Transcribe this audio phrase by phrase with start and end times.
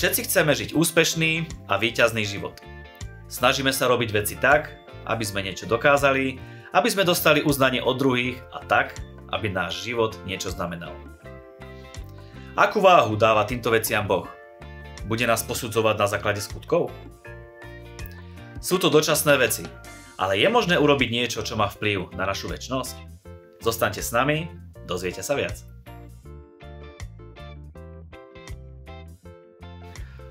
[0.00, 1.32] Všetci chceme žiť úspešný
[1.68, 2.56] a víťazný život.
[3.28, 4.72] Snažíme sa robiť veci tak,
[5.04, 6.40] aby sme niečo dokázali,
[6.72, 8.96] aby sme dostali uznanie od druhých a tak,
[9.28, 10.96] aby náš život niečo znamenal.
[12.56, 14.24] Akú váhu dáva týmto veciam Boh?
[15.04, 16.88] Bude nás posudzovať na základe skutkov?
[18.56, 19.68] Sú to dočasné veci,
[20.16, 22.96] ale je možné urobiť niečo, čo má vplyv na našu väčnosť?
[23.60, 24.48] Zostaňte s nami,
[24.88, 25.60] dozviete sa viac.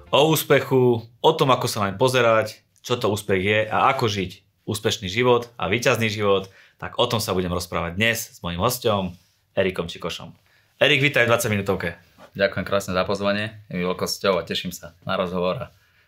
[0.09, 4.41] O úspechu, o tom, ako sa máme pozerať, čo to úspech je a ako žiť
[4.65, 6.49] úspešný život a víťazný život,
[6.81, 9.13] tak o tom sa budem rozprávať dnes s mojim hostom,
[9.53, 10.33] Erikom Čikošom.
[10.81, 11.93] Erik, vítaj v 20 minútovke.
[12.33, 15.65] Ďakujem krásne za pozvanie, je mi veľkosťou a teším sa na rozhovor a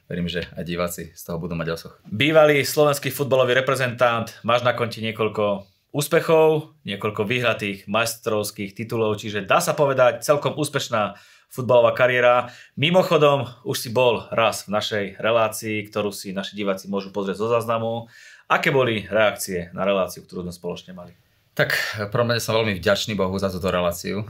[0.09, 1.93] verím, že aj diváci z toho budú mať osoch.
[2.09, 9.61] Bývalý slovenský futbalový reprezentant, máš na konti niekoľko úspechov, niekoľko vyhratých majstrovských titulov, čiže dá
[9.61, 11.21] sa povedať celkom úspešná
[11.51, 12.49] futbalová kariéra.
[12.79, 17.47] Mimochodom, už si bol raz v našej relácii, ktorú si naši diváci môžu pozrieť zo
[17.51, 18.07] záznamu.
[18.47, 21.11] Aké boli reakcie na reláciu, ktorú sme spoločne mali?
[21.51, 21.75] Tak
[22.15, 24.23] pro mňa som veľmi vďačný Bohu za túto reláciu.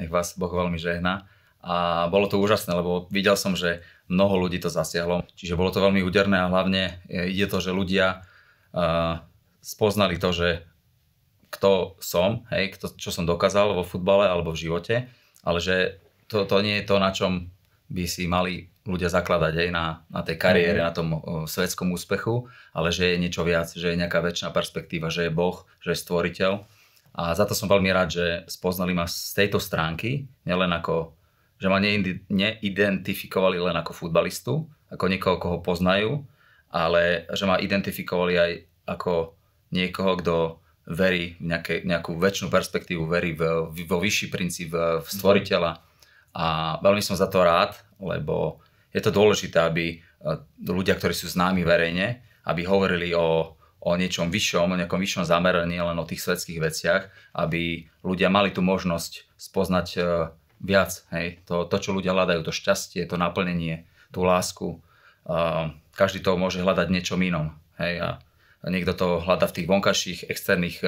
[0.00, 1.28] Nech vás Boh veľmi žehná.
[1.62, 5.28] A bolo to úžasné, lebo videl som, že mnoho ľudí to zasiahlo.
[5.36, 8.26] Čiže bolo to veľmi úderné a hlavne e, ide to, že ľudia
[8.74, 9.22] uh,
[9.62, 10.48] spoznali to, že
[11.52, 15.06] kto som, hej, kto, čo som dokázal vo futbale alebo v živote,
[15.44, 17.52] ale že to, to nie je to, na čom
[17.92, 20.86] by si mali ľudia zakladať aj na, na tej kariére, mm.
[20.88, 25.12] na tom o, svetskom úspechu, ale že je niečo viac, že je nejaká väčšiná perspektíva,
[25.12, 26.52] že je Boh, že je stvoriteľ.
[27.12, 31.12] A za to som veľmi rád, že spoznali ma z tejto stránky, nielen ako,
[31.60, 36.24] že ma neidentifikovali len ako futbalistu, ako niekoho, koho poznajú,
[36.72, 38.52] ale že ma identifikovali aj
[38.88, 39.36] ako
[39.70, 40.36] niekoho, kto
[40.88, 45.91] verí v nejaké, nejakú väčšinu perspektívu, verí v, vo vyšší princíp, v stvoriteľa
[46.32, 49.96] a veľmi som za to rád, lebo je to dôležité, aby e,
[50.64, 55.80] ľudia, ktorí sú známi verejne, aby hovorili o, o niečom vyššom, o nejakom vyššom zameraní,
[55.80, 57.02] len o tých svetských veciach,
[57.36, 60.00] aby ľudia mali tú možnosť spoznať e,
[60.64, 61.04] viac.
[61.12, 61.44] Hej?
[61.48, 64.78] To, to, čo ľudia hľadajú, to šťastie, to naplnenie, tú lásku.
[65.22, 67.54] Uh, každý to môže hľadať niečom inom.
[67.78, 68.02] Hej?
[68.02, 68.08] A
[68.68, 70.78] niekto to hľada v tých vonkajších externých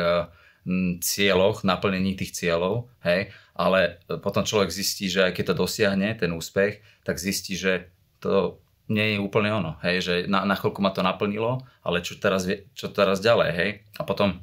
[1.05, 6.33] cieľoch, naplnení tých cieľov, hej, ale potom človek zistí, že aj keď to dosiahne, ten
[6.33, 7.93] úspech, tak zistí, že
[8.25, 8.59] to
[8.89, 12.45] nie je úplne ono, hej, že na, na chvíľku ma to naplnilo, ale čo teraz,
[12.77, 14.41] čo teraz ďalej, hej, a potom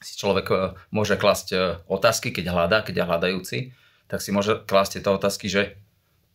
[0.00, 0.54] si človek e,
[0.92, 1.58] môže klasť e,
[1.88, 3.58] otázky, keď hľadá, keď je hľadajúci,
[4.08, 5.76] tak si môže klásť tieto otázky, že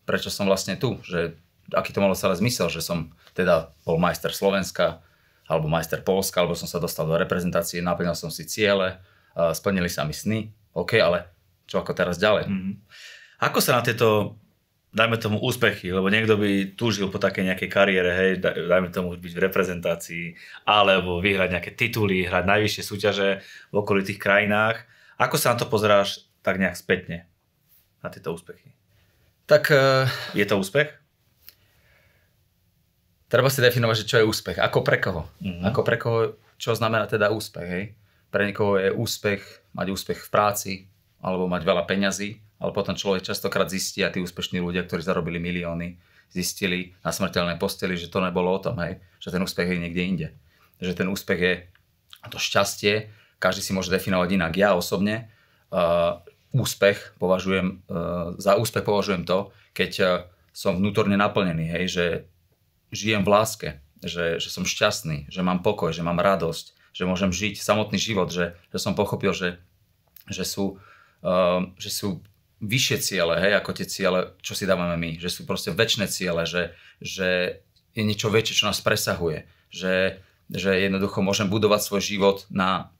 [0.05, 1.37] prečo som vlastne tu, že
[1.71, 4.99] aký to malo celé zmysel, že som teda bol majster Slovenska,
[5.47, 8.99] alebo majster Polska, alebo som sa dostal do reprezentácie, naplnil som si ciele,
[9.33, 11.29] splnili sa mi sny, OK, ale
[11.65, 12.49] čo ako teraz ďalej?
[12.49, 12.73] Mm-hmm.
[13.43, 14.37] Ako sa na tieto,
[14.93, 19.33] dajme tomu, úspechy, lebo niekto by túžil po takej nejakej kariére, hej, dajme tomu byť
[19.33, 20.25] v reprezentácii,
[20.69, 23.29] alebo vyhrať nejaké tituly, hrať najvyššie súťaže
[23.73, 24.85] v okolitých krajinách.
[25.17, 27.25] Ako sa na to pozeráš tak nejak spätne,
[28.03, 28.75] na tieto úspechy?
[29.49, 29.71] Tak...
[29.73, 30.05] Uh...
[30.37, 30.91] Je to úspech?
[33.27, 34.61] Treba si definovať, že čo je úspech.
[34.61, 35.25] Ako pre koho.
[35.41, 35.65] Mm-hmm.
[35.73, 37.85] Ako pre koho, čo znamená teda úspech, hej?
[38.33, 39.45] Pre niekoho je úspech
[39.77, 40.73] mať úspech v práci
[41.21, 45.37] alebo mať veľa peňazí, ale potom človek častokrát zistí a tí úspešní ľudia, ktorí zarobili
[45.37, 46.01] milióny,
[46.33, 50.01] zistili na smrteľnej posteli, že to nebolo o tom, hej, že ten úspech je niekde
[50.01, 50.27] inde.
[50.81, 51.53] Že ten úspech je
[52.33, 54.53] to šťastie, každý si môže definovať inak.
[54.57, 55.29] Ja osobne
[55.69, 56.23] uh,
[56.55, 60.09] úspech považujem, uh, za úspech považujem to, keď uh,
[60.55, 62.05] som vnútorne naplnený, hej, že
[62.89, 63.69] žijem v láske,
[64.01, 68.29] že, že som šťastný, že mám pokoj, že mám radosť, že môžem žiť samotný život,
[68.29, 69.57] že, že som pochopil, že,
[70.29, 70.77] že, sú,
[71.25, 72.21] uh, že sú
[72.63, 76.47] vyššie ciele, hej, ako tie ciele, čo si dávame my, že sú proste väčšie ciele,
[76.47, 76.71] že,
[77.03, 77.59] že
[77.91, 82.93] je niečo väčšie, čo nás presahuje, že, že jednoducho môžem budovať svoj život na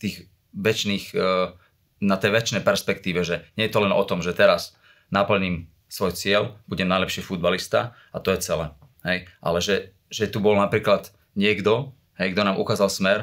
[0.00, 1.52] tých väčšných, uh,
[2.00, 4.78] na tej väčšnej perspektíve, že nie je to len o tom, že teraz
[5.12, 8.70] naplním svoj cieľ, budem najlepší futbalista a to je celé.
[9.02, 9.26] Hej?
[9.42, 13.18] Ale že, že tu bol napríklad niekto, hej, kto nám ukázal smer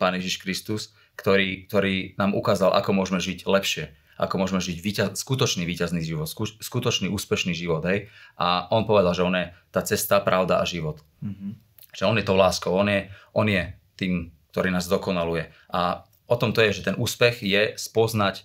[0.00, 5.08] Pán Ježiš Kristus, ktorý, ktorý nám ukázal, ako môžeme žiť lepšie, ako môžeme žiť víťaz,
[5.20, 6.28] skutočný víťazný život,
[6.60, 7.84] skutočný úspešný život.
[7.84, 8.08] Hej?
[8.40, 11.04] A on povedal, že on je tá cesta, pravda a život.
[11.20, 11.52] Mm-hmm.
[11.92, 13.62] Že on je tou láskou, on je, on je
[14.00, 15.52] tým, ktorý nás dokonaluje.
[15.72, 18.44] A o tom to je, že ten úspech je spoznať,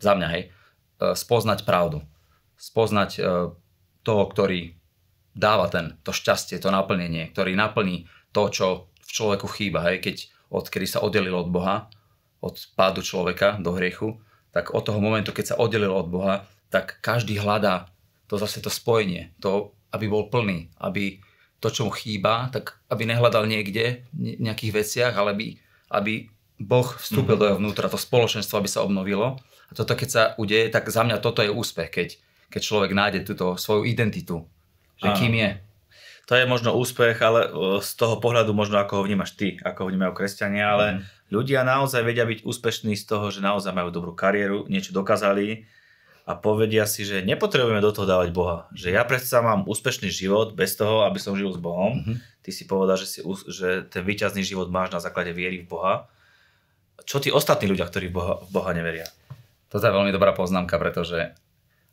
[0.00, 2.00] za mňa, hej, e, spoznať pravdu.
[2.56, 3.20] Spoznať e,
[4.00, 4.76] toho, ktorý
[5.36, 8.66] dáva ten, to šťastie, to naplnenie, ktorý naplní to, čo
[9.04, 9.84] v človeku chýba.
[9.92, 10.00] Hej?
[10.00, 10.16] Keď
[10.50, 11.88] odkedy sa oddelil od Boha,
[12.42, 14.18] od pádu človeka do hriechu,
[14.50, 17.90] tak od toho momentu, keď sa oddelil od Boha, tak každý hľadá
[18.26, 21.18] to zase to spojenie, to, aby bol plný, aby
[21.58, 25.46] to, čo mu chýba, tak aby nehľadal niekde, v nejakých veciach, ale aby,
[25.92, 26.12] aby
[26.56, 27.40] Boh vstúpil mm-hmm.
[27.40, 29.36] do jeho vnútra, to spoločenstvo, aby sa obnovilo.
[29.68, 32.08] A toto, keď sa udeje, tak za mňa toto je úspech, keď,
[32.48, 34.46] keď človek nájde túto svoju identitu,
[34.98, 35.18] že Áno.
[35.18, 35.50] kým je.
[36.30, 37.50] To je možno úspech, ale
[37.82, 40.98] z toho pohľadu možno ako ho vnímaš ty, ako ho vnímajú kresťania, ale mm.
[41.34, 45.66] ľudia naozaj vedia byť úspešní z toho, že naozaj majú dobrú kariéru, niečo dokázali
[46.30, 48.70] a povedia si, že nepotrebujeme do toho dávať Boha.
[48.70, 51.98] Že ja predsa mám úspešný život bez toho, aby som žil s Bohom.
[51.98, 52.46] Mm-hmm.
[52.46, 56.06] Ty si povedal, že, si, že ten výťazný život máš na základe viery v Boha.
[57.10, 59.10] Čo tí ostatní ľudia, ktorí v Boha, v Boha neveria?
[59.66, 61.34] Toto je veľmi dobrá poznámka, pretože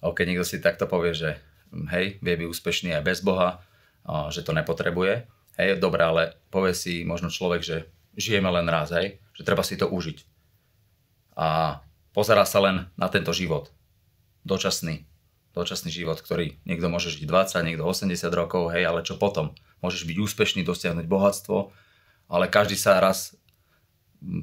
[0.06, 1.42] keď niekto si takto povie, že
[1.89, 3.66] hej, vie byť úspešný aj bez Boha,
[4.07, 5.27] že to nepotrebuje,
[5.59, 7.77] hej, dobre, ale povie si možno človek, že
[8.15, 10.24] žijeme len raz, hej, že treba si to užiť.
[11.38, 11.80] A
[12.15, 13.69] pozerá sa len na tento život
[14.48, 15.06] dočasný,
[15.51, 19.51] dočasný život, ktorý niekto môže žiť 20, niekto 80 rokov, hej, ale čo potom?
[19.83, 21.69] Môžeš byť úspešný, dosiahnuť bohatstvo,
[22.31, 23.36] ale každý sa raz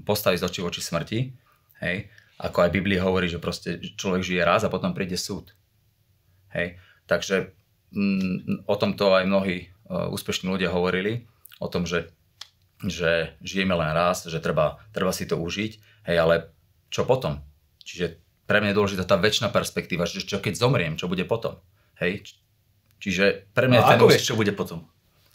[0.06, 1.34] postaví z očí voči smrti,
[1.82, 2.06] hej,
[2.38, 5.54] ako aj Biblia hovorí, že proste človek žije raz a potom príde súd.
[6.54, 6.78] Hej,
[7.10, 7.50] takže
[8.66, 11.24] o tomto aj mnohí uh, úspešní ľudia hovorili,
[11.62, 12.10] o tom, že,
[12.82, 15.72] že žijeme len raz, že treba, treba si to užiť,
[16.10, 16.50] hej, ale
[16.90, 17.42] čo potom?
[17.84, 21.60] Čiže pre mňa je dôležitá tá väčšina perspektíva, že čo keď zomriem, čo bude potom.
[21.96, 22.28] Hej?
[23.00, 23.78] Čiže pre mňa...
[23.80, 24.84] No, ten ako vieš, čo bude potom?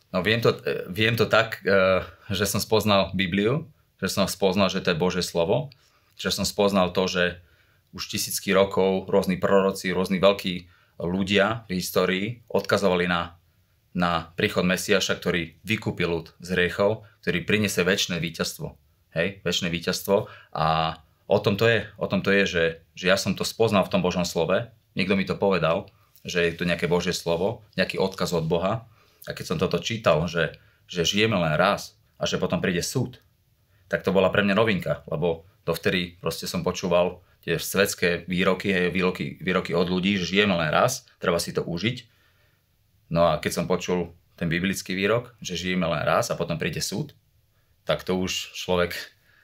[0.09, 2.01] No viem to, e, viem to tak, e,
[2.33, 3.69] že som spoznal Bibliu,
[4.01, 5.69] že som spoznal, že to je Božie slovo,
[6.17, 7.23] že som spoznal to, že
[7.93, 13.39] už tisícky rokov rôzni proroci, rôzni veľkí ľudia v histórii odkazovali na,
[13.95, 18.75] na príchod Mesiaša, ktorý vykúpi ľud z hriechov, ktorý priniesie väčšie víťazstvo.
[19.15, 20.99] Hej, väčšie víťazstvo a
[21.29, 22.65] O tom to je, o tom to je že,
[22.97, 25.85] že ja som to spoznal v tom Božom slove, niekto mi to povedal,
[26.25, 28.89] že je to nejaké Božie slovo, nejaký odkaz od Boha.
[29.29, 30.57] A keď som toto čítal, že,
[30.89, 33.21] že žijeme len raz a že potom príde súd,
[33.93, 38.91] tak to bola pre mňa novinka, lebo dovtedy proste som počúval tie svetské výroky, hej,
[38.91, 41.97] výroky, výroky od ľudí, že žijeme len raz, treba si to užiť.
[43.09, 46.79] No a keď som počul ten biblický výrok, že žijeme len raz a potom príde
[46.79, 47.15] súd,
[47.83, 48.95] tak to už človek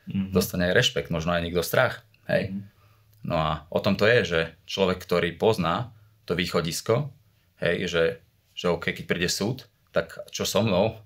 [0.08, 0.32] mm-hmm.
[0.32, 2.06] dostane aj rešpekt, možno aj niekto strach.
[2.30, 2.54] Hej.
[2.54, 2.64] Mm-hmm.
[3.26, 4.40] No a o tom to je, že
[4.70, 5.90] človek, ktorý pozná
[6.30, 7.10] to východisko,
[7.58, 8.04] hej, že,
[8.54, 11.02] že OK, keď príde súd, tak čo so mnou,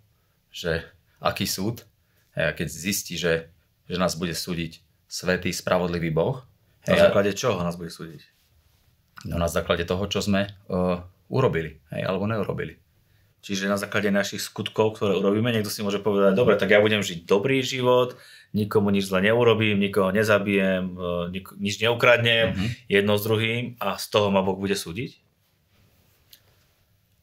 [0.51, 0.83] že
[1.23, 1.87] aký súd,
[2.35, 3.47] hej, a keď zistí, že,
[3.87, 6.43] že nás bude súdiť svetý, spravodlivý Boh.
[6.87, 8.21] Hej, na základe čoho nás bude súdiť?
[9.27, 12.79] No na základe toho, čo sme uh, urobili, hej, alebo neurobili.
[13.39, 16.99] Čiže na základe našich skutkov, ktoré urobíme, niekto si môže povedať, dobre, tak ja budem
[16.99, 18.19] žiť dobrý život,
[18.51, 20.99] nikomu nič zle neurobím, nikoho nezabijem,
[21.31, 22.69] e, nič neukradnem, mm-hmm.
[22.91, 25.23] jedno s druhým a z toho ma Boh bude súdiť?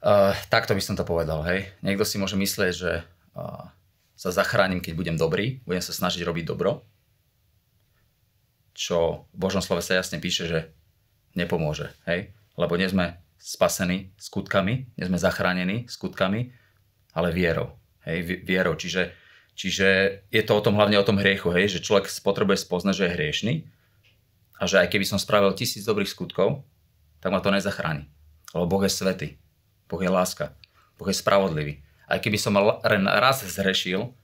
[0.00, 1.68] Uh, takto by som to povedal, hej.
[1.84, 2.92] Niekto si môže myslieť, že
[3.36, 3.68] uh,
[4.16, 6.80] sa zachránim, keď budem dobrý, budem sa snažiť robiť dobro,
[8.76, 10.60] čo v Božom slove sa jasne píše, že
[11.32, 12.36] nepomôže, hej.
[12.60, 16.52] Lebo nie sme spasení skutkami, nie sme zachránení skutkami,
[17.16, 17.72] ale vierou.
[18.04, 18.76] Hej, vierou.
[18.76, 19.16] Čiže,
[19.56, 19.88] čiže
[20.28, 23.14] je to o tom hlavne o tom hriechu, hej, že človek potrebuje spoznať, že je
[23.16, 23.54] hriešný
[24.60, 26.64] a že aj keby som spravil tisíc dobrých skutkov,
[27.24, 28.08] tak ma to nezachráni.
[28.52, 29.28] Lebo Boh je svetý.
[29.88, 30.52] Boh je láska.
[31.00, 31.80] Boh je spravodlivý.
[32.08, 34.14] Aj keby som raz zhrešil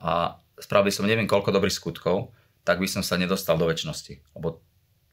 [0.00, 2.34] a spravil som neviem koľko dobrých skutkov,
[2.68, 4.36] tak by som sa nedostal do väčšnosti.
[4.36, 4.60] Lebo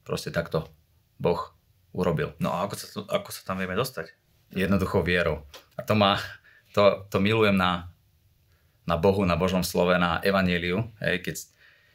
[0.04, 0.68] proste takto
[1.16, 1.56] Boh
[1.96, 2.36] urobil.
[2.44, 4.12] No a ako sa, ako sa tam vieme dostať?
[4.52, 5.48] Jednoducho vierou.
[5.80, 6.20] A to, má,
[6.76, 7.88] to, to milujem na,
[8.84, 10.92] na Bohu, na Božom slove, na Evangeliu.
[11.00, 11.36] Hej, keď,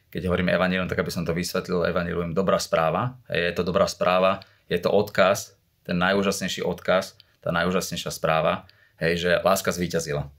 [0.09, 3.21] keď hovorím Evangelium, tak aby som to vysvetlil, Evangelium dobrá správa.
[3.29, 5.53] Hej, je to dobrá správa, je to odkaz,
[5.85, 8.65] ten najúžasnejší odkaz, tá najúžasnejšia správa,
[8.97, 10.29] hej, že láska zvíťazila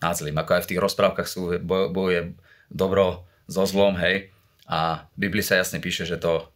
[0.00, 0.36] nad zlým.
[0.36, 2.36] Ako aj v tých rozprávkach sú, bojuje
[2.68, 4.33] dobro so zlom, hej.
[4.64, 6.54] A v Biblii sa jasne píše, že to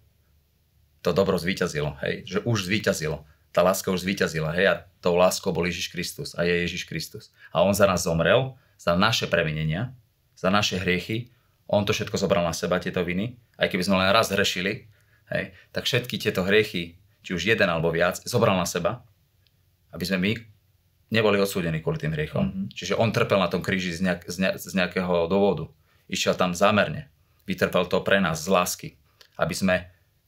[1.03, 3.23] to dobro zvíťazilo, hej, že už zvíťazilo.
[3.55, 7.31] Tá láska už zvíťazila, hej, a tou láskou bol Ježiš Kristus a je Ježiš Kristus.
[7.55, 9.95] A on za nás zomrel, za naše previnenia,
[10.35, 11.31] za naše hriechy,
[11.69, 14.91] on to všetko zobral na seba, tieto viny, aj keby sme len raz hrešili,
[15.31, 19.05] hej, tak všetky tieto hriechy, či už jeden alebo viac, zobral na seba,
[19.93, 20.33] aby sme my
[21.09, 22.45] neboli odsúdení kvôli tým hriechom.
[22.45, 22.67] Mm-hmm.
[22.73, 25.73] Čiže on trpel na tom kríži z, nejak, z, ne, z nejakého dôvodu.
[26.09, 27.09] Išiel tam zámerne.
[27.49, 28.89] Vytrpel to pre nás z lásky.
[29.41, 29.77] Aby sme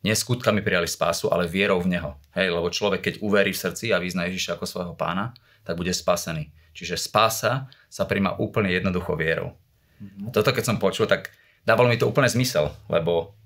[0.01, 2.17] nie skutkami prijali spásu, ale vierou v Neho.
[2.33, 5.93] Hej, lebo človek, keď uverí v srdci a vyzná Ježiša ako svojho pána, tak bude
[5.93, 6.49] spasený.
[6.73, 9.61] Čiže spása sa príjma úplne jednoducho vierou.
[10.01, 10.27] Mm-hmm.
[10.27, 11.29] A toto keď som počul, tak
[11.69, 13.37] dávalo mi to úplne zmysel, lebo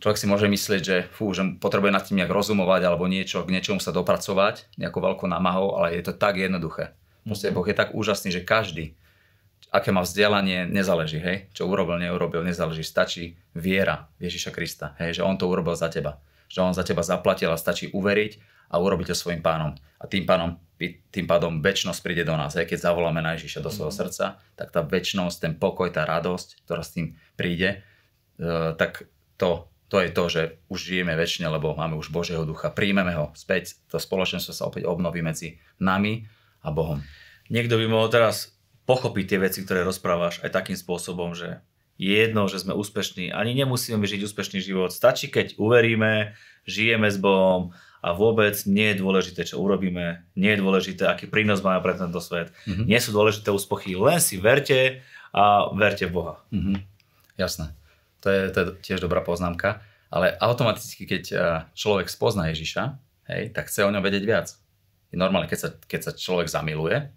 [0.00, 3.52] človek si môže myslieť, že, fú, že potrebuje nad tým nejak rozumovať alebo niečo, k
[3.52, 6.96] niečomu sa dopracovať, nejakou veľkou námahou, ale je to tak jednoduché.
[7.28, 7.56] Proste mm-hmm.
[7.60, 8.96] Boh je tak úžasný, že každý,
[9.74, 15.22] aké má vzdelanie, nezáleží, hej, čo urobil, neurobil, nezáleží, stačí viera Ježiša Krista, hej, že
[15.26, 18.38] on to urobil za teba, že on za teba zaplatil a stačí uveriť
[18.70, 19.74] a urobiť to svojim pánom.
[19.98, 20.62] A tým pádom,
[21.10, 24.14] tým pádom väčšnosť príde do nás, hej, keď zavoláme na Ježiša do svojho mm-hmm.
[24.14, 27.82] srdca, tak tá väčšnosť, ten pokoj, tá radosť, ktorá s tým príde,
[28.38, 32.72] uh, tak to to je to, že už žijeme väčšine, lebo máme už Božieho ducha,
[32.72, 36.26] príjmeme ho späť, to spoločenstvo sa opäť obnoví medzi nami
[36.66, 36.98] a Bohom.
[37.46, 38.53] Niekto by mohol teraz
[38.84, 41.64] pochopiť tie veci, ktoré rozprávaš aj takým spôsobom, že
[41.96, 46.34] je jedno, že sme úspešní, ani nemusíme žiť úspešný život, stačí, keď uveríme,
[46.66, 47.70] žijeme s Bohom
[48.02, 52.18] a vôbec nie je dôležité, čo urobíme, nie je dôležité, aký prínos máme pre tento
[52.18, 52.84] svet, mm-hmm.
[52.84, 55.00] nie sú dôležité úspochy, len si verte
[55.30, 56.34] a verte v Boha.
[56.50, 56.76] Mm-hmm.
[57.38, 57.72] Jasné.
[58.22, 59.84] To je, to je tiež dobrá poznámka.
[60.14, 61.40] Ale automaticky, keď eh,
[61.74, 62.82] človek spozná Ježiša,
[63.30, 64.46] hej, tak chce o ňom vedieť viac.
[65.10, 67.10] Je normálne, keď sa, keď sa človek zamiluje,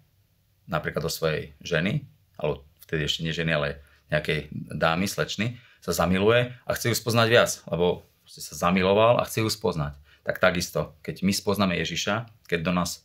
[0.68, 2.04] napríklad do svojej ženy,
[2.36, 3.68] alebo vtedy ešte nie ženy, ale
[4.12, 9.44] nejakej dámy, slečny, sa zamiluje a chce ju spoznať viac, lebo sa zamiloval a chce
[9.44, 9.96] ju spoznať.
[10.22, 13.04] Tak takisto, keď my spoznáme Ježiša, keď do nás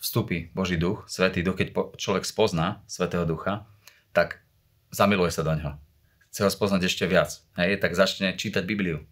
[0.00, 3.68] vstúpi Boží duch, Svetý duch, keď človek spozná Svetého ducha,
[4.16, 4.40] tak
[4.88, 5.76] zamiluje sa do ňoho
[6.30, 9.02] chce ho spoznať ešte viac, hej, tak začne čítať Bibliu.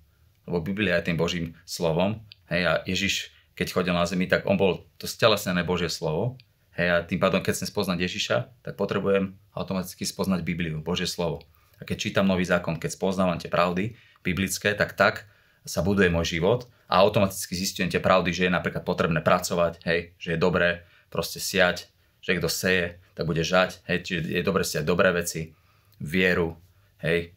[0.47, 4.55] Lebo Biblia je tým Božím slovom, hej, a Ježiš, keď chodil na zemi, tak on
[4.55, 6.39] bol to stelesnené Božie slovo,
[6.79, 11.43] hej, a tým pádom, keď chcem spoznať Ježiša, tak potrebujem automaticky spoznať Bibliu, Božie slovo.
[11.79, 15.27] A keď čítam Nový zákon, keď spoznávam tie pravdy biblické, tak tak
[15.67, 20.15] sa buduje môj život a automaticky zistujem tie pravdy, že je napríklad potrebné pracovať, hej,
[20.17, 21.91] že je dobré proste siať,
[22.23, 25.53] že kto seje, tak bude žať, hej, čiže je dobré siať dobré veci,
[25.99, 26.57] vieru,
[27.03, 27.35] hej,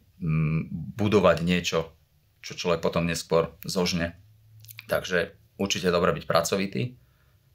[0.96, 1.92] budovať niečo,
[2.46, 4.14] čo človek potom neskôr zožne.
[4.86, 7.01] Takže určite je dobré byť pracovitý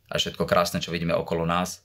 [0.06, 1.82] a všetko krásne, čo vidíme okolo nás,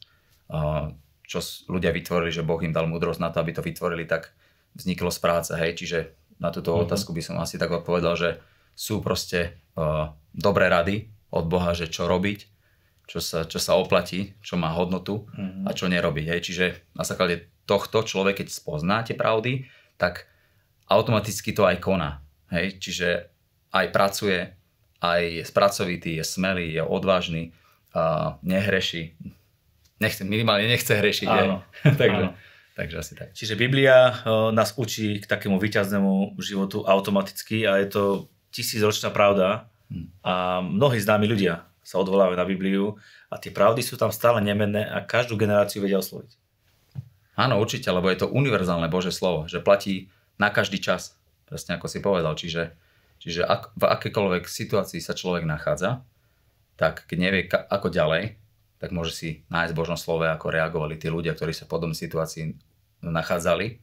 [1.26, 1.40] čo
[1.72, 4.36] ľudia vytvorili, že Boh im dal múdrosť na to, aby to vytvorili, tak
[4.76, 6.00] vzniklo z práce, hej, čiže
[6.42, 6.86] na túto mm-hmm.
[6.90, 8.30] otázku by som asi tak odpovedal, že
[8.74, 12.50] sú proste uh, dobré rady od Boha, že čo robiť,
[13.06, 15.68] čo sa, čo sa oplatí, čo má hodnotu mm-hmm.
[15.68, 16.26] a čo nerobiť.
[16.32, 16.40] Hej.
[16.50, 16.66] Čiže
[16.98, 19.70] na základe tohto človek, keď spozná tie pravdy,
[20.02, 20.26] tak
[20.90, 22.26] automaticky to aj koná.
[22.50, 22.82] Hej?
[22.82, 23.30] Čiže
[23.72, 24.40] aj pracuje,
[25.00, 27.54] aj je spracovitý, je smelý, je odvážny,
[27.96, 29.16] uh, nehreší.
[30.02, 31.28] Nechce, minimálne nechce hrešiť.
[31.30, 31.62] Áno.
[32.02, 32.38] takže, áno.
[32.76, 33.30] takže asi tak.
[33.38, 38.04] Čiže Biblia uh, nás učí k takému výťaznému životu automaticky a je to
[38.52, 40.08] tisícročná pravda hmm.
[40.26, 42.96] a mnohí známi ľudia sa odvolávajú na Bibliu
[43.28, 46.38] a tie pravdy sú tam stále nemenné a každú generáciu vedia osloviť.
[47.40, 51.18] Áno, určite, lebo je to univerzálne Bože slovo, že platí na každý čas,
[51.50, 52.38] presne ako si povedal.
[52.38, 52.76] Čiže,
[53.18, 56.06] čiže ak, v akékoľvek situácii sa človek nachádza,
[56.82, 58.42] tak keď nevie ako ďalej,
[58.82, 62.58] tak môže si nájsť Božom slove, ako reagovali tí ľudia, ktorí sa v podobnej situácii
[63.06, 63.78] nachádzali.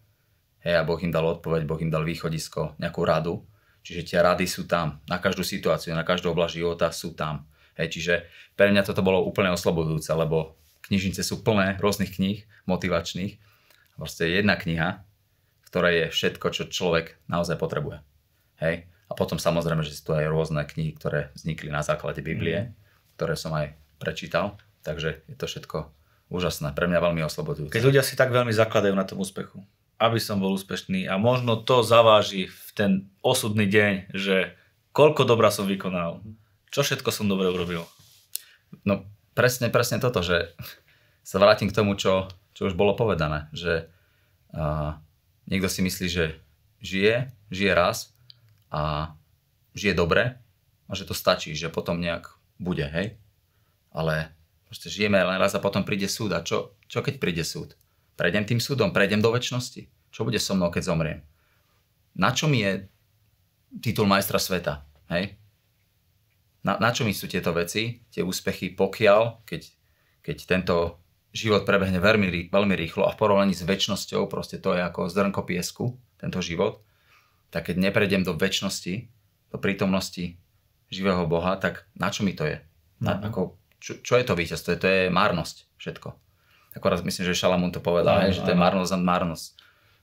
[0.67, 3.47] Hej, a Boh im dal odpoveď, Boh im dal východisko, nejakú radu.
[3.87, 4.99] Čiže tie rady sú tam.
[5.07, 7.47] Na každú situáciu, na každú oblasť života sú tam.
[7.78, 8.14] Hej, čiže
[8.59, 10.59] pre mňa toto bolo úplne oslobodujúce, lebo
[10.90, 13.38] knižnice sú plné rôznych kníh motivačných
[13.99, 15.02] proste jedna kniha,
[15.62, 18.02] v ktorej je všetko, čo človek naozaj potrebuje.
[18.62, 18.87] Hej?
[19.11, 22.88] A potom samozrejme, že sú tu aj rôzne knihy, ktoré vznikli na základe Biblie, mm.
[23.19, 24.55] Ktoré som aj prečítal.
[24.87, 25.91] Takže je to všetko
[26.31, 26.71] úžasné.
[26.71, 27.75] Pre mňa veľmi oslobodujúce.
[27.75, 29.67] Keď ľudia si tak veľmi zakladajú na tom úspechu,
[29.99, 32.91] aby som bol úspešný a možno to zaváži v ten
[33.27, 34.55] osudný deň, že
[34.95, 36.23] koľko dobra som vykonal,
[36.71, 37.83] čo všetko som dobre urobil.
[38.87, 39.03] No
[39.35, 40.55] presne, presne toto, že
[41.27, 43.91] sa vrátim k tomu, čo, čo už bolo povedané, že
[44.55, 44.95] uh,
[45.51, 46.39] niekto si myslí, že
[46.79, 48.15] žije, žije raz
[48.71, 49.13] a
[49.75, 50.39] žije dobre
[50.87, 53.17] a že to stačí, že potom nejak bude, hej?
[53.95, 54.35] Ale
[54.67, 56.35] proste žijeme len raz a potom príde súd.
[56.37, 57.79] A čo, čo keď príde súd?
[58.19, 59.87] Prejdem tým súdom, prejdem do väčšnosti.
[60.11, 61.21] Čo bude so mnou, keď zomriem?
[62.19, 62.91] Na čo mi je
[63.79, 64.83] titul majstra sveta?
[65.09, 65.38] Hej?
[66.67, 69.62] Na, na čo mi sú tieto veci, tie úspechy, pokiaľ, keď,
[70.21, 70.77] keď tento
[71.31, 75.47] život prebehne veľmi, veľmi rýchlo a v porovnaní s väčšnosťou, proste to je ako zrnko
[75.47, 76.83] piesku, tento život,
[77.55, 79.07] tak keď neprejdem do väčšnosti,
[79.55, 80.37] do prítomnosti
[80.88, 82.61] živého Boha, tak na čo mi to je?
[82.99, 83.28] Na, uh-huh.
[83.28, 83.40] ako,
[83.78, 84.80] čo, čo je to víťazstvo?
[84.80, 86.09] To je márnosť všetko.
[86.76, 88.25] Akorát myslím, že Šalamún to povedal, uh-huh.
[88.28, 89.47] hej, že to je márnosť a márnosť.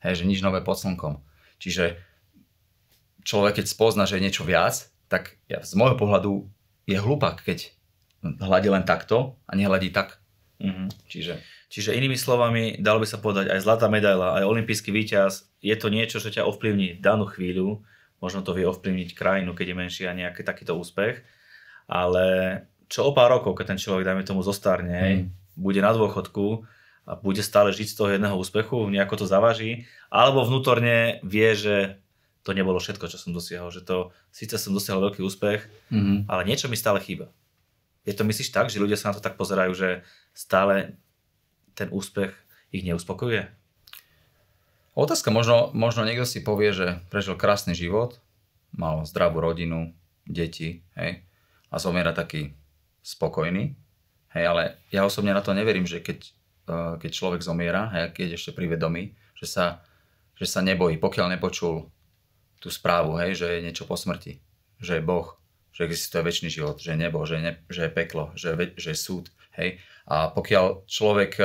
[0.05, 1.21] Hej, že nič nové pod slnkom.
[1.57, 1.97] Čiže
[3.25, 6.45] človek, keď spozna, že je niečo viac, tak ja, z môjho pohľadu
[6.85, 7.73] je hlupák, keď
[8.21, 10.21] hľadí len takto a nehľadí tak,
[10.55, 10.87] Mm-hmm.
[11.11, 11.33] Čiže,
[11.67, 15.91] čiže inými slovami, dalo by sa povedať, aj zlatá medaila, aj olimpijský víťaz, je to
[15.91, 17.83] niečo, čo ťa ovplyvní danú chvíľu,
[18.19, 21.24] možno to vie ovplyvniť krajinu, keď je menší a nejaký takýto úspech,
[21.86, 22.25] ale
[22.89, 25.57] čo o pár rokov, keď ten človek, dajme tomu, zostarne, mm.
[25.57, 26.65] bude na dôchodku
[27.05, 32.01] a bude stále žiť z toho jedného úspechu, nejako to zavaží, alebo vnútorne vie, že
[32.45, 36.29] to nebolo všetko, čo som dosiahol, že to, síce som dosiahol veľký úspech, mm.
[36.29, 37.34] ale niečo mi stále chýba.
[38.05, 40.05] Je to myslíš tak, že ľudia sa na to tak pozerajú, že
[40.38, 41.01] stále
[41.74, 42.38] ten úspech
[42.69, 43.50] ich neuspokojuje?
[44.95, 48.23] Otázka, možno, možno niekto si povie, že prežil krásny život,
[48.71, 49.91] mal zdravú rodinu,
[50.23, 51.19] deti, hej,
[51.67, 52.55] a zomiera taký
[53.03, 53.75] spokojný,
[54.31, 56.19] hej, ale ja osobne na to neverím, že keď,
[56.71, 59.83] uh, keď človek zomiera, hej, keď ešte pri vedomí, že sa,
[60.39, 61.91] že sa nebojí, pokiaľ nepočul
[62.63, 64.39] tú správu, hej, že je niečo po smrti,
[64.79, 65.27] že je Boh,
[65.75, 68.95] že existuje väčší život, že je nebo, že je, ne, že je peklo, že že
[68.95, 69.27] je súd,
[69.59, 69.83] hej.
[70.07, 71.35] A pokiaľ človek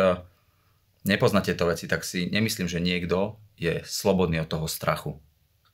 [1.03, 5.17] uh, nepozná tieto veci, tak si nemyslím, že niekto je slobodný od toho strachu.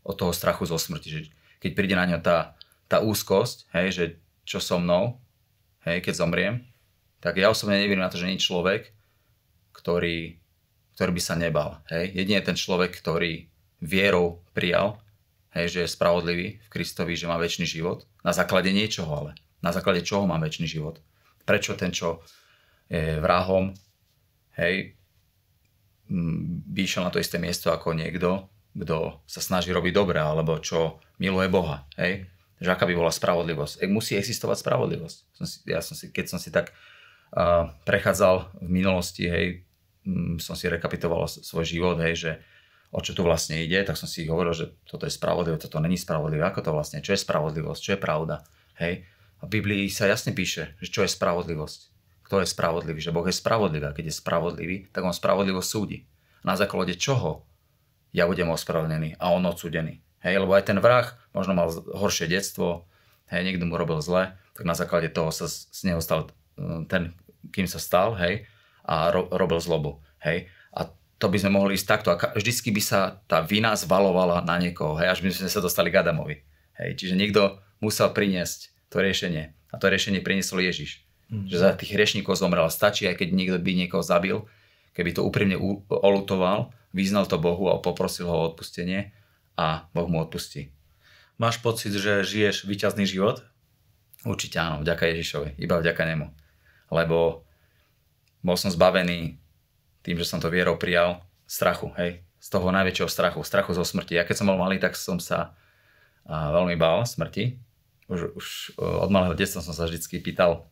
[0.06, 1.08] Od toho strachu zo smrti.
[1.10, 1.20] Že
[1.58, 2.54] keď príde na ňo tá,
[2.86, 4.04] tá úzkosť, hej, že
[4.46, 5.18] čo so mnou,
[5.82, 6.62] hej, keď zomriem,
[7.18, 8.94] tak ja osobne neviem na to, že nie je človek,
[9.74, 10.38] ktorý,
[10.94, 11.82] ktorý by sa nebal.
[11.90, 12.14] Hej.
[12.14, 13.50] Jedine ten človek, ktorý
[13.82, 15.02] vierou prijal,
[15.58, 18.06] hej, že je spravodlivý v Kristovi, že má väčší život.
[18.22, 19.32] Na základe niečoho ale.
[19.58, 21.02] Na základe čoho má väčší život.
[21.42, 22.22] Prečo ten, čo
[22.86, 23.74] je vrahom,
[24.54, 24.95] hej,
[26.08, 28.46] by išiel na to isté miesto ako niekto,
[28.76, 31.88] kto sa snaží robiť dobre, alebo čo miluje Boha.
[31.98, 32.28] Hej?
[32.60, 33.82] Že aká by bola spravodlivosť.
[33.82, 35.16] E, musí existovať spravodlivosť.
[35.34, 36.70] Som si, ja som si, keď som si tak
[37.34, 39.66] uh, prechádzal v minulosti, hej,
[40.38, 42.32] som si rekapitoval svoj život, hej, že
[42.94, 45.98] o čo tu vlastne ide, tak som si hovoril, že toto je spravodlivé, toto není
[45.98, 48.46] spravodlivé, ako to vlastne, čo je spravodlivosť, čo je pravda.
[48.78, 49.02] Hej?
[49.42, 51.95] A v Biblii sa jasne píše, že čo je spravodlivosť
[52.26, 56.10] kto je spravodlivý, že Boh je spravodlivý a keď je spravodlivý, tak on spravodlivo súdi.
[56.42, 57.46] Na základe čoho
[58.10, 60.02] ja budem ospravedlnený a on odsudený.
[60.26, 62.90] Hej, lebo aj ten vrah možno mal horšie detstvo,
[63.30, 66.26] hej, niekto mu robil zle, tak na základe toho sa z neho stal
[66.58, 67.14] e, ten,
[67.54, 68.42] kým sa stal, hej,
[68.82, 70.50] a ro, robil zlobu, hej.
[70.74, 70.90] A
[71.22, 72.10] to by sme mohli ísť takto.
[72.10, 75.94] A vždycky by sa tá vina zvalovala na niekoho, hej, až by sme sa dostali
[75.94, 76.42] k Adamovi.
[76.74, 79.54] Hej, čiže niekto musel priniesť to riešenie.
[79.70, 81.05] A to riešenie priniesol Ježiš.
[81.26, 81.50] Mm.
[81.50, 82.70] Že za tých hriešníkov zomrel.
[82.70, 84.46] Stačí, aj keď niekto by niekoho zabil,
[84.94, 85.58] keby to úprimne
[85.90, 89.12] olutoval, vyznal to Bohu a poprosil ho o odpustenie
[89.58, 90.72] a Boh mu odpustí.
[91.36, 93.44] Máš pocit, že žiješ vyťazný život?
[94.24, 96.26] Určite áno, vďaka Ježišovi, iba vďaka nemu.
[96.88, 97.44] Lebo
[98.40, 99.36] bol som zbavený
[100.00, 104.16] tým, že som to vierou prijal, strachu, hej, z toho najväčšieho strachu, strachu zo smrti.
[104.16, 105.54] Ja keď som bol malý, tak som sa
[106.24, 107.58] a, veľmi bál smrti.
[108.06, 108.46] Už, už
[108.78, 110.70] od malého detstva som sa vždy pýtal,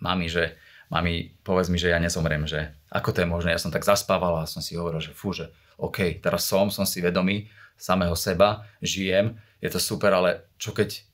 [0.00, 0.56] mami, že
[0.92, 4.42] mami, povedz mi, že ja nezomrem, že ako to je možné, ja som tak zaspával
[4.42, 8.64] a som si hovoril, že fú, že OK, teraz som, som si vedomý samého seba,
[8.80, 11.04] žijem, je to super, ale čo keď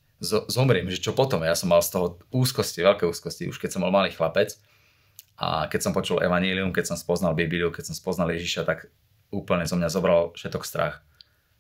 [0.47, 1.43] zomriem, že čo potom?
[1.43, 4.55] Ja som mal z toho úzkosti, veľké úzkosti, už keď som bol malý chlapec
[5.35, 8.87] a keď som počul Evanílium, keď som spoznal Bibliu, keď som spoznal Ježiša, tak
[9.35, 11.03] úplne zo mňa zobral všetok strach.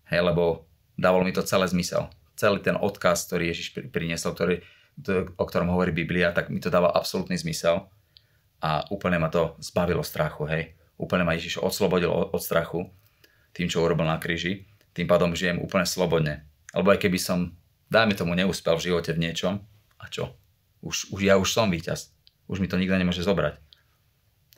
[0.06, 2.06] Hej, lebo dával mi to celé zmysel.
[2.38, 4.62] Celý ten odkaz, ktorý Ježiš priniesol, ktorý
[5.36, 7.88] o ktorom hovorí Biblia, tak mi to dáva absolútny zmysel
[8.62, 10.76] a úplne ma to zbavilo strachu, hej.
[11.00, 12.86] Úplne ma Ježiš odslobodil od, od strachu
[13.56, 14.70] tým, čo urobil na kríži.
[14.94, 16.46] Tým pádom žijem úplne slobodne.
[16.70, 17.56] Alebo aj keby som,
[17.88, 19.60] dajme tomu, neúspel v živote v niečom,
[19.98, 20.36] a čo?
[20.84, 22.12] Už, už ja už som víťaz.
[22.46, 23.58] Už mi to nikto nemôže zobrať.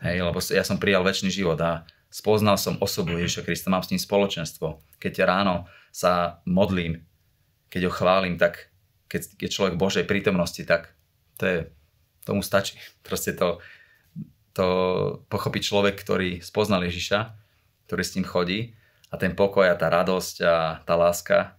[0.03, 3.93] Hej, lebo ja som prijal väčší život a spoznal som osobu Ježiša Krista, mám s
[3.95, 4.83] ním spoločenstvo.
[4.99, 7.07] Keď ráno sa modlím,
[7.71, 8.74] keď ho chválim, tak
[9.15, 10.91] keď je človek Božej prítomnosti, tak
[11.39, 11.59] to je,
[12.27, 12.75] tomu stačí.
[13.07, 13.63] Proste to,
[14.51, 14.67] to
[15.31, 17.31] pochopí človek, ktorý spoznal Ježiša,
[17.87, 18.75] ktorý s ním chodí
[19.11, 21.55] a ten pokoj a tá radosť a tá láska,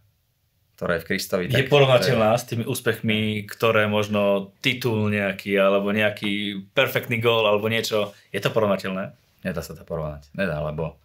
[0.76, 1.44] ktorá je v Kristovi.
[1.48, 2.40] Je porovnateľná je...
[2.44, 8.12] s tými úspechmi, ktoré možno titul nejaký, alebo nejaký perfektný gól, alebo niečo.
[8.36, 9.16] Je to porovnateľné?
[9.48, 10.28] Nedá sa to porovnať.
[10.36, 11.00] Nedá, lebo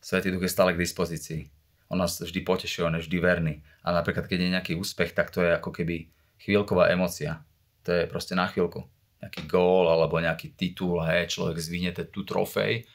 [0.00, 1.57] Svetý Duch je stále k dispozícii
[1.88, 3.54] on nás vždy potešuje, on je vždy verný.
[3.80, 7.40] A napríklad, keď je nejaký úspech, tak to je ako keby chvíľková emocia.
[7.88, 8.84] To je proste na chvíľku.
[9.24, 12.86] Nejaký gól alebo nejaký titul, hej, človek zvine tú trofej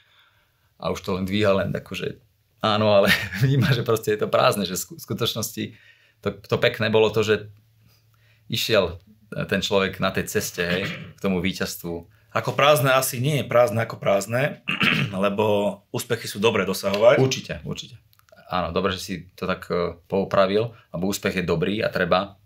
[0.80, 2.22] a už to len dvíha len akože
[2.64, 3.12] áno, ale
[3.44, 5.76] vníma, že proste je to prázdne, že v skutočnosti
[6.24, 7.52] to, to pekné bolo to, že
[8.48, 9.02] išiel
[9.50, 10.84] ten človek na tej ceste, hej,
[11.18, 12.08] k tomu víťazstvu.
[12.34, 14.64] Ako prázdne asi nie je prázdne ako prázdne,
[15.26, 17.18] lebo úspechy sú dobre dosahovať.
[17.20, 17.98] Určite, určite
[18.54, 22.38] áno, dobre, že si to tak e, poupravil, lebo úspech je dobrý a treba,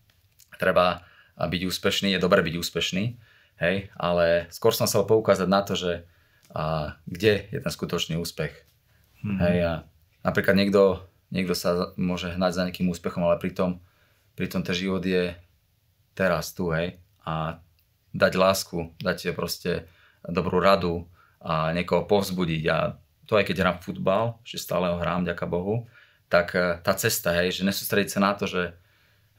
[0.55, 1.03] treba
[1.35, 3.03] byť úspešný, je dobré byť úspešný,
[3.59, 6.07] hej, ale skôr som chcel poukázať na to, že
[6.55, 8.55] a, kde je ten skutočný úspech.
[9.21, 9.37] Mm-hmm.
[9.43, 9.73] Hej, a
[10.23, 13.83] napríklad niekto niekto sa môže hnať za nejakým úspechom, ale pritom,
[14.39, 15.35] pritom ten život je
[16.15, 16.99] teraz tu, hej.
[17.27, 17.59] A
[18.15, 19.85] dať lásku, dať proste
[20.23, 21.05] dobrú radu
[21.43, 25.85] a niekoho povzbudiť a to aj keď hrám futbal, že stále ho hrám, ďaká Bohu,
[26.27, 28.75] tak e, tá cesta, hej, že nesústrediť sa na to, že,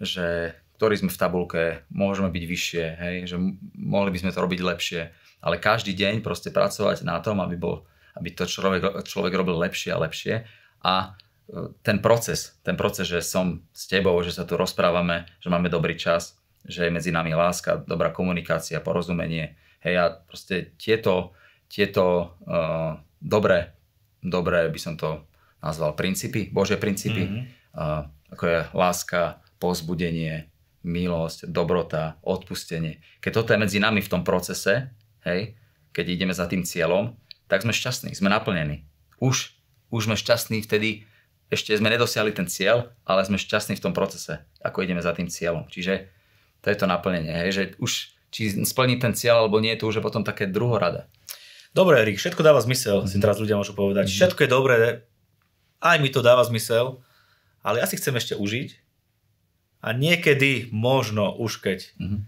[0.01, 3.37] že ktorí sme v tabulke, môžeme byť vyššie, hej, že
[3.77, 5.01] mohli by sme to robiť lepšie,
[5.45, 7.85] ale každý deň proste pracovať na tom, aby, bol,
[8.17, 10.35] aby to človek, človek robil lepšie a lepšie.
[10.83, 15.53] A e, ten proces, ten proces, že som s tebou, že sa tu rozprávame, že
[15.53, 21.33] máme dobrý čas, že je medzi nami láska, dobrá komunikácia, porozumenie, hej, a proste tieto,
[21.71, 23.73] tieto uh, dobré,
[24.21, 25.28] dobré by som to
[25.63, 27.43] nazval princípy, Božie princípy, mm-hmm.
[27.75, 30.51] uh, ako je láska, pozbudenie,
[30.87, 33.03] milosť, dobrota, odpustenie.
[33.19, 34.95] Keď toto je medzi nami v tom procese,
[35.27, 35.59] hej,
[35.91, 37.19] keď ideme za tým cieľom,
[37.51, 38.87] tak sme šťastní, sme naplnení.
[39.19, 39.59] Už,
[39.91, 41.09] už sme šťastní vtedy,
[41.49, 45.27] ešte sme nedosiahli ten cieľ, ale sme šťastní v tom procese, ako ideme za tým
[45.33, 45.67] cieľom.
[45.67, 46.13] Čiže
[46.61, 49.99] to je to naplnenie, hej, že už či splní ten cieľ alebo nie, to už
[49.99, 51.09] je potom také druhorada.
[51.73, 53.13] Dobre, Erik, všetko dáva zmysel, mm-hmm.
[53.13, 54.09] si teraz ľudia môžu povedať.
[54.09, 54.19] Mm-hmm.
[54.21, 54.75] Všetko je dobré,
[55.79, 57.03] aj mi to dáva zmysel,
[57.63, 58.79] ale ja si chcem ešte užiť
[59.83, 62.21] a niekedy možno už keď mm-hmm.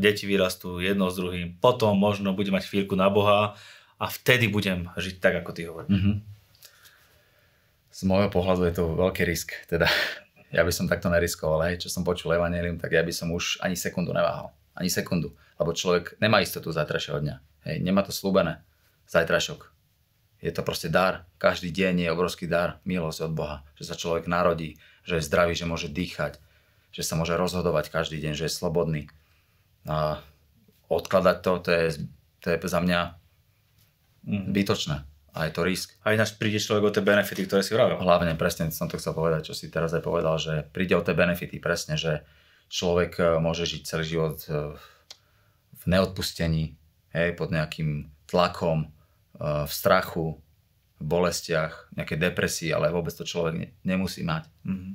[0.00, 3.56] deti vyrastú jedno s druhým, potom možno budem mať chvíľku na Boha
[4.00, 5.92] a vtedy budem žiť tak, ako ty hovoríš.
[5.92, 6.16] Mm-hmm.
[7.90, 9.52] Z môjho pohľadu je to veľký risk.
[9.68, 9.84] Teda
[10.56, 13.60] ja by som takto neriskoval, hej, čo som počul Evangelium, tak ja by som už
[13.60, 14.56] ani sekundu neváhal.
[14.72, 15.36] Ani sekundu.
[15.60, 17.36] Lebo človek nemá istotu zajtrajšieho dňa.
[17.68, 18.64] Hej, nemá to slúbené.
[19.04, 19.79] Zajtrajšok.
[20.40, 21.28] Je to proste dar.
[21.36, 23.56] Každý deň je obrovský dar, milosť od Boha.
[23.76, 26.40] Že sa človek narodí, že je zdravý, že môže dýchať,
[26.90, 29.12] že sa môže rozhodovať každý deň, že je slobodný.
[29.84, 30.24] A
[30.88, 31.86] odkladať to, to je,
[32.40, 33.00] to je za mňa
[34.26, 34.44] mm.
[34.50, 34.96] bytočné.
[35.30, 35.94] A je to risk.
[36.02, 38.02] A ináč príde človek o tie benefity, ktoré si vravil.
[38.02, 41.14] Hlavne, presne som to chcel povedať, čo si teraz aj povedal, že príde o tie
[41.14, 42.26] benefity, presne, že
[42.66, 44.74] človek e, môže žiť celý život e,
[45.78, 46.74] v neodpustení,
[47.14, 48.90] hej, pod nejakým tlakom,
[49.40, 50.36] v strachu,
[51.00, 54.52] v bolestiach, nejaké depresii, ale vôbec to človek ne, nemusí mať.
[54.68, 54.92] Mm-hmm.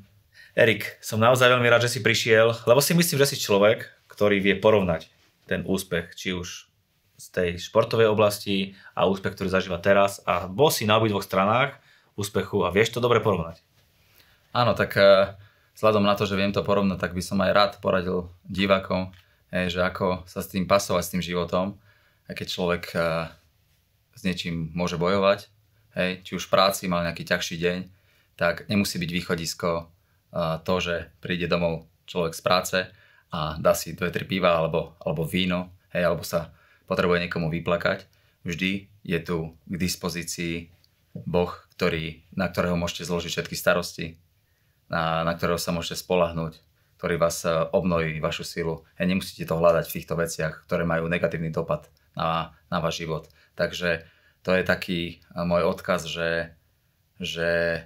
[0.55, 4.39] Erik, som naozaj veľmi rád, že si prišiel, lebo si myslím, že si človek, ktorý
[4.39, 5.09] vie porovnať
[5.49, 6.69] ten úspech, či už
[7.15, 11.75] z tej športovej oblasti a úspech, ktorý zažíva teraz a bol si na obidvoch stranách
[12.15, 13.59] úspechu a vieš to dobre porovnať.
[14.55, 15.35] Áno, tak uh,
[15.75, 19.11] vzhľadom na to, že viem to porovnať, tak by som aj rád poradil divákom,
[19.51, 21.79] že ako sa s tým pasovať, s tým životom,
[22.27, 23.31] aj keď človek uh,
[24.15, 25.51] s niečím môže bojovať,
[25.99, 27.79] hej, či už v práci mal nejaký ťažší deň,
[28.35, 29.91] tak nemusí byť východisko
[30.67, 32.77] to, že príde domov človek z práce
[33.31, 36.51] a dá si dve, tri piva alebo, alebo víno, hej, alebo sa
[36.85, 38.07] potrebuje niekomu vyplakať.
[38.45, 40.69] Vždy je tu k dispozícii
[41.15, 41.49] Boh,
[41.79, 44.05] ktorý, na ktorého môžete zložiť všetky starosti,
[44.91, 46.59] na, na ktorého sa môžete spolahnúť,
[46.99, 48.83] ktorý vás e, obnoví vašu silu.
[48.99, 53.31] A nemusíte to hľadať v týchto veciach, ktoré majú negatívny dopad na, na váš život.
[53.55, 54.07] Takže
[54.43, 56.53] to je taký môj odkaz, že,
[57.17, 57.81] že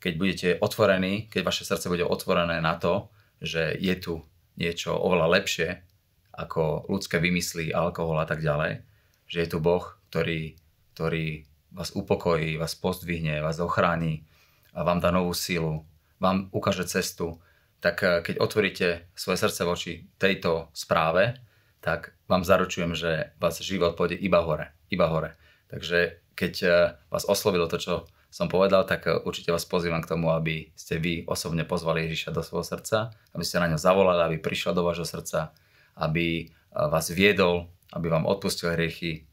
[0.00, 4.14] keď budete otvorení, keď vaše srdce bude otvorené na to, že je tu
[4.56, 5.84] niečo oveľa lepšie
[6.32, 8.80] ako ľudské vymysly, alkohol a tak ďalej,
[9.28, 10.56] že je tu Boh, ktorý,
[10.96, 14.24] ktorý vás upokojí, vás pozdvihne, vás ochráni
[14.72, 15.86] a vám dá novú silu,
[16.18, 17.38] vám ukáže cestu,
[17.80, 21.38] tak eh, keď otvoríte svoje srdce voči tejto správe,
[21.80, 25.38] tak vám zaručujem, že vás život pôjde iba hore, iba hore.
[25.70, 26.72] Takže keď eh,
[27.12, 27.94] vás oslovilo to, čo
[28.30, 32.34] som povedal, tak eh, určite vás pozývam k tomu, aby ste vy osobne pozvali Ježiša
[32.34, 35.52] do svojho srdca, aby ste na ňo zavolali, aby prišiel do vášho srdca,
[35.98, 39.26] aby eh, vás viedol, aby vám odpustil hriechy.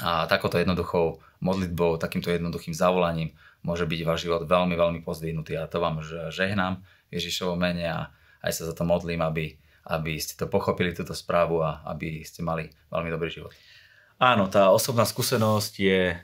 [0.00, 5.60] A takoto jednoduchou modlitbou, takýmto jednoduchým zavolaním môže byť váš život veľmi, veľmi pozdvihnutý.
[5.60, 6.00] A to vám
[6.32, 6.80] žehnám
[7.12, 8.00] Ježišovo mene a
[8.40, 9.52] aj sa za to modlím, aby,
[9.92, 13.52] aby ste to pochopili, túto správu a aby ste mali veľmi dobrý život.
[14.22, 16.14] Áno, tá osobná skúsenosť je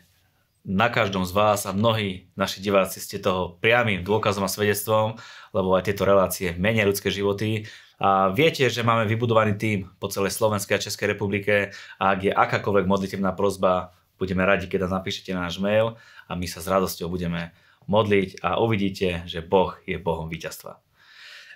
[0.62, 5.18] na každom z vás a mnohí naši diváci ste toho priamým dôkazom a svedectvom,
[5.50, 7.66] lebo aj tieto relácie menia ľudské životy.
[7.98, 12.30] A viete, že máme vybudovaný tým po celej Slovenskej a Českej republike a ak je
[12.30, 15.98] akákoľvek modlitevná prozba, budeme radi, keď nás napíšete na náš mail
[16.30, 17.50] a my sa s radosťou budeme
[17.90, 20.78] modliť a uvidíte, že Boh je Bohom víťazstva.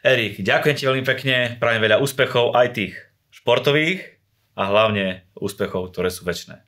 [0.02, 2.98] Erik, ďakujem ti veľmi pekne, prajem veľa úspechov aj tých
[3.30, 4.11] športových,
[4.56, 6.60] a hlavne úspechov, ktoré sú väčšie.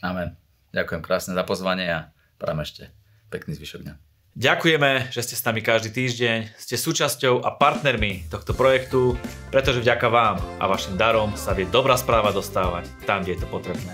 [0.00, 0.36] Amen.
[0.70, 2.00] Ďakujem krásne za pozvanie a
[2.38, 2.82] prajem ešte
[3.28, 3.94] pekný zvyšok dňa.
[4.30, 9.18] Ďakujeme, že ste s nami každý týždeň, ste súčasťou a partnermi tohto projektu,
[9.50, 13.48] pretože vďaka vám a vašim darom sa vie dobrá správa dostávať tam, kde je to
[13.50, 13.90] potrebné.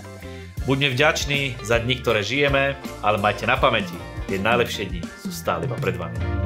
[0.69, 3.97] Buďme vďační za dni, ktoré žijeme, ale majte na pamäti,
[4.29, 6.36] tie najlepšie dni sú stále iba pred vami.